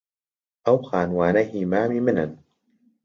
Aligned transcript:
ئەو 0.65 0.77
خانووانە 0.87 1.41
هیی 1.49 1.65
مامی 1.71 2.01
منن. 2.05 2.31